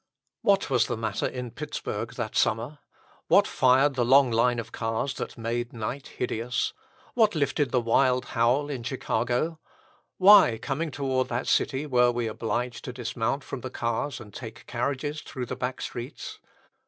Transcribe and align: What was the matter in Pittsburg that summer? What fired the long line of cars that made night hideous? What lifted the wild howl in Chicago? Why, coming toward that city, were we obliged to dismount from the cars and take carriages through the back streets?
What 0.41 0.67
was 0.71 0.87
the 0.87 0.97
matter 0.97 1.27
in 1.27 1.51
Pittsburg 1.51 2.13
that 2.15 2.35
summer? 2.35 2.79
What 3.27 3.45
fired 3.45 3.93
the 3.93 4.03
long 4.03 4.31
line 4.31 4.57
of 4.57 4.71
cars 4.71 5.13
that 5.17 5.37
made 5.37 5.73
night 5.73 6.07
hideous? 6.17 6.73
What 7.13 7.35
lifted 7.35 7.69
the 7.69 7.79
wild 7.81 8.25
howl 8.33 8.67
in 8.67 8.81
Chicago? 8.81 9.59
Why, 10.17 10.57
coming 10.57 10.89
toward 10.89 11.27
that 11.27 11.45
city, 11.45 11.85
were 11.85 12.09
we 12.11 12.25
obliged 12.25 12.83
to 12.85 12.93
dismount 12.93 13.43
from 13.43 13.61
the 13.61 13.69
cars 13.69 14.19
and 14.19 14.33
take 14.33 14.65
carriages 14.65 15.21
through 15.21 15.45
the 15.45 15.55
back 15.55 15.81
streets? 15.81 16.39